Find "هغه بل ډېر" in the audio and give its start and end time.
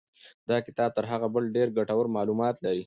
1.11-1.67